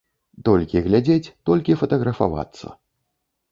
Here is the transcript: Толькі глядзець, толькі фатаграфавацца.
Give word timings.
Толькі 0.47 0.81
глядзець, 0.85 1.33
толькі 1.51 1.77
фатаграфавацца. 1.83 2.67